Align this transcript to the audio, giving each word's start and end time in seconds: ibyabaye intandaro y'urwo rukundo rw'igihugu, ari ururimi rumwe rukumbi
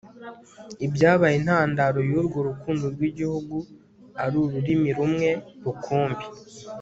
ibyabaye 0.85 1.35
intandaro 1.37 1.99
y'urwo 2.09 2.39
rukundo 2.49 2.85
rw'igihugu, 2.93 3.57
ari 4.23 4.35
ururimi 4.43 4.89
rumwe 4.97 5.29
rukumbi 5.63 6.23